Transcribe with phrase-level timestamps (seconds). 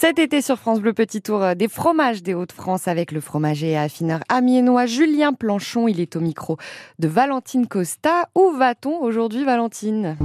[0.00, 3.70] Cet été sur France Bleu Petit Tour euh, des fromages des Hauts-de-France avec le fromager
[3.70, 5.88] et affineur amiénois Julien Planchon.
[5.88, 6.56] Il est au micro
[7.00, 8.28] de Valentine Costa.
[8.36, 10.16] Où va-t-on aujourd'hui Valentine?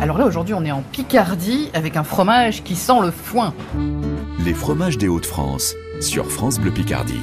[0.00, 3.54] Alors là aujourd'hui on est en Picardie avec un fromage qui sent le foin.
[4.44, 7.22] Les fromages des Hauts-de-France sur France Bleu Picardie.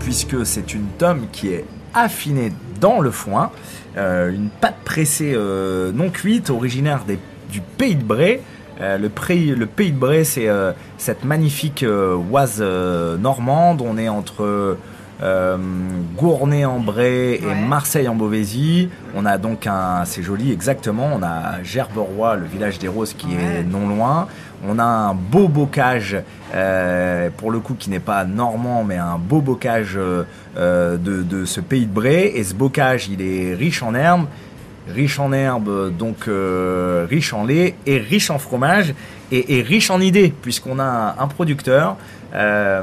[0.00, 3.52] Puisque c'est une tome qui est affinée dans le foin,
[3.96, 7.18] euh, une pâte pressée euh, non cuite originaire des,
[7.52, 8.40] du Pays de Bray.
[8.80, 12.60] Euh, le, Pays- le Pays de Bray, c'est euh, cette magnifique euh, oise
[13.20, 13.82] normande.
[13.82, 14.76] On est entre
[16.16, 17.54] Gournay en Bray et Ouais.
[17.54, 18.88] Marseille en Beauvaisis.
[19.14, 21.08] On a donc un, c'est joli exactement.
[21.14, 23.60] On a Gerberoy, le village des Roses, qui Ouais.
[23.60, 24.26] est non loin.
[24.66, 26.16] On a un beau bocage,
[27.36, 30.26] pour le coup qui n'est pas normand, mais un beau bocage de,
[30.96, 32.26] de ce pays de Bray.
[32.34, 34.26] Et ce bocage, il est riche en herbes,
[34.88, 38.94] riche en herbes, donc euh, riche en lait et riche en fromage
[39.32, 41.96] et, riche en idées, puisqu'on a un, producteur,
[42.34, 42.82] euh,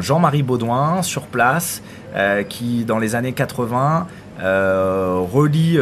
[0.00, 1.82] Jean-Marie Baudouin, sur place,
[2.14, 4.06] euh, qui dans les années 80
[4.40, 5.78] euh, relie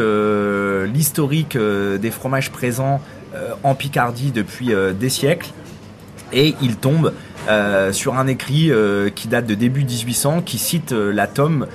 [0.93, 3.01] l'historique des fromages présents
[3.63, 5.49] en Picardie depuis des siècles.
[6.33, 7.13] Et il tombe
[7.49, 11.65] euh, sur un écrit euh, qui date de début 1800 qui cite euh, la tome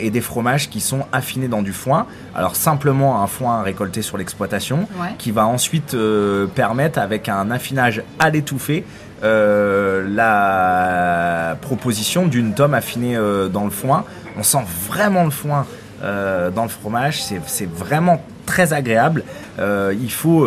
[0.00, 2.06] et des fromages qui sont affinés dans du foin.
[2.36, 5.08] Alors simplement un foin récolté sur l'exploitation Ouais.
[5.18, 5.96] qui va ensuite
[6.54, 8.84] permettre avec un affinage à l'étouffée
[10.26, 13.18] la proposition d'une tome affinée
[13.52, 14.04] dans le foin.
[14.38, 15.66] On sent vraiment le foin
[16.00, 19.24] dans le fromage, c'est vraiment très agréable.
[19.58, 20.46] Il faut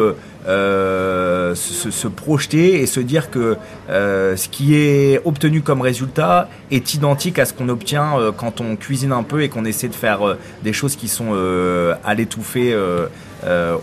[0.49, 3.55] euh, se, projeter et se dire que
[3.89, 8.59] euh, ce qui est obtenu comme résultat est identique à ce qu'on obtient euh, quand
[8.59, 11.33] on cuisine un peu et qu'on essaie de faire des choses qui sont
[12.03, 12.75] à l'étouffer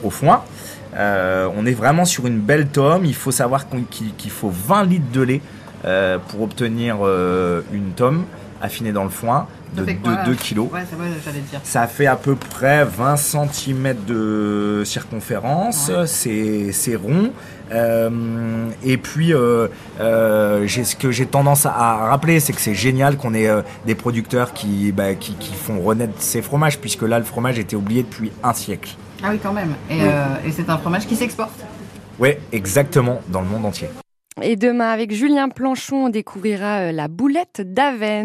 [0.02, 0.42] au foin.
[0.96, 3.04] On est vraiment sur une belle tome.
[3.04, 5.40] Il faut savoir qu'il faut 20 litres de lait
[6.28, 6.96] pour obtenir
[7.72, 8.24] une tome
[8.62, 10.68] affinée dans le foin de Ça fait 2 quoi 2 kilos.
[10.72, 11.60] Ouais, c'est vrai, j'allais te dire.
[11.64, 16.06] Ça fait à peu près 20 cm de circonférence, Ouais.
[16.06, 17.32] c'est c'est rond.
[17.72, 19.68] Euh, et puis, euh,
[20.00, 23.62] euh, ce que j'ai tendance à, à rappeler, c'est que c'est génial qu'on ait euh,
[23.86, 27.76] des producteurs qui, bah, qui, qui font renaître ces fromages, puisque là, le fromage était
[27.76, 28.94] oublié depuis un siècle.
[29.22, 29.74] Ah oui quand même.
[29.90, 30.00] Et, Oui.
[30.04, 31.58] euh, et c'est un fromage qui s'exporte.
[32.18, 33.88] Oui, exactement, dans le monde entier.
[34.42, 38.24] Et demain avec Julien Planchon, on découvrira la boulette d'Aven.